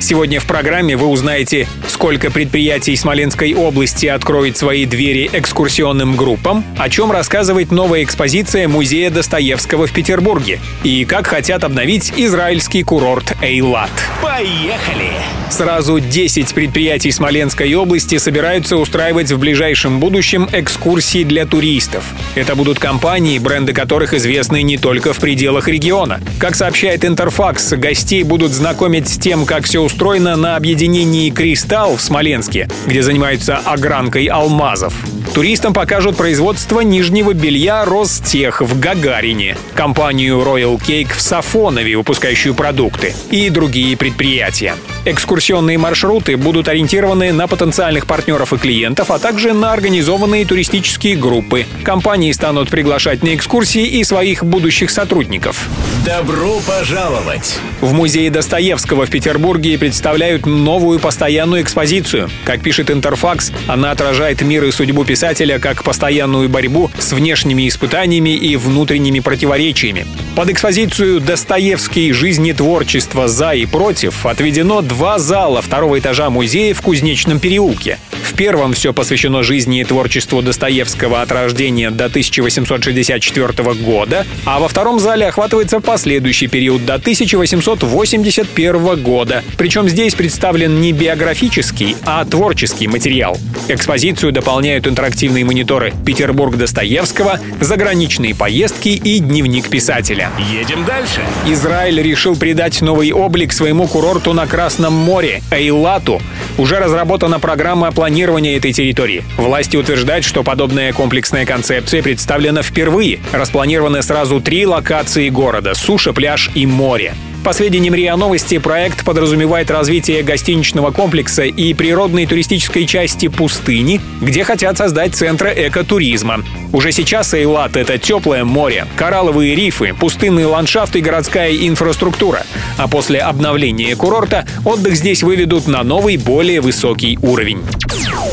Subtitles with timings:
[0.00, 6.88] Сегодня в программе вы узнаете, сколько предприятий Смоленской области откроет свои двери экскурсионным группам, о
[6.88, 13.90] чем рассказывает новая экспозиция Музея Достоевского в Петербурге и как хотят обновить израильский курорт Эйлат.
[14.22, 15.10] Поехали!
[15.50, 22.04] Сразу 10 предприятий Смоленской области собираются устраивать в ближайшем будущем экскурсии для туристов.
[22.34, 26.20] Это будут компании, бренды которых известны не только в пределах региона.
[26.38, 32.02] Как сообщает Интерфакс, гостей будут знакомить с тем, как все устроено на объединении «Кристалл» в
[32.02, 34.92] Смоленске, где занимаются огранкой алмазов.
[35.32, 43.14] Туристам покажут производство нижнего белья «Ростех» в Гагарине, компанию Royal Cake в Сафонове, выпускающую продукты,
[43.30, 44.74] и другие предприятия.
[45.04, 51.66] Экскурсионные маршруты будут ориентированы на потенциальных партнеров и клиентов, а также на организованные туристические группы.
[51.84, 55.66] Компании станут приглашать на экскурсии и своих будущих сотрудников.
[56.04, 57.58] Добро пожаловать!
[57.80, 62.28] В музее Достоевского в Петербурге представляют новую постоянную экспозицию.
[62.44, 68.30] Как пишет Интерфакс, она отражает мир и судьбу писателя как постоянную борьбу с внешними испытаниями
[68.30, 70.06] и внутренними противоречиями.
[70.34, 72.12] Под экспозицию «Достоевский.
[72.12, 77.98] Жизнетворчество за и против» отведено два зала второго этажа музея в Кузнечном переулке.
[78.28, 84.68] В первом все посвящено жизни и творчеству Достоевского от рождения до 1864 года, а во
[84.68, 89.42] втором зале охватывается последующий период до 1881 года.
[89.56, 93.38] Причем здесь представлен не биографический, а творческий материал.
[93.66, 100.30] Экспозицию дополняют интерактивные мониторы «Петербург Достоевского», заграничные поездки и дневник писателя.
[100.52, 101.22] Едем дальше.
[101.46, 106.20] Израиль решил придать новый облик своему курорту на Красном море– Эйлату.
[106.58, 109.22] Уже разработана программа планирования этой территории.
[109.36, 113.20] Власти утверждают, что подобная комплексная концепция представлена впервые.
[113.32, 117.14] Распланированы сразу три локации города– суша, пляж и море.
[117.48, 124.44] По сведениям РИА Новости, проект подразумевает развитие гостиничного комплекса и природной туристической части пустыни, где
[124.44, 126.44] хотят создать центры экотуризма.
[126.74, 132.42] Уже сейчас Эйлат— это теплое море, коралловые рифы, пустынный ландшафт и городская инфраструктура.
[132.76, 137.62] А после обновления курорта отдых здесь выведут на новый, более высокий уровень.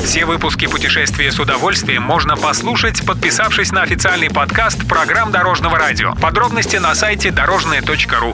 [0.04, 6.14] Все выпуски «Путешествия с удовольствием» можно послушать, подписавшись на официальный подкаст программ Дорожного радио.
[6.22, 8.34] Подробности на сайте дорожное.ру.